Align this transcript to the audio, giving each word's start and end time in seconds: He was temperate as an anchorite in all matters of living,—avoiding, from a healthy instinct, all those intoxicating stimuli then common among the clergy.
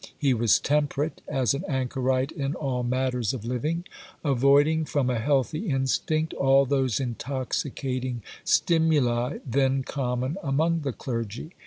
He 0.17 0.33
was 0.33 0.57
temperate 0.57 1.21
as 1.27 1.53
an 1.53 1.63
anchorite 1.67 2.31
in 2.31 2.55
all 2.55 2.81
matters 2.81 3.35
of 3.35 3.45
living,—avoiding, 3.45 4.85
from 4.85 5.11
a 5.11 5.19
healthy 5.19 5.69
instinct, 5.69 6.33
all 6.33 6.65
those 6.65 6.99
intoxicating 6.99 8.23
stimuli 8.43 9.37
then 9.45 9.83
common 9.83 10.37
among 10.41 10.79
the 10.79 10.91
clergy. 10.91 11.51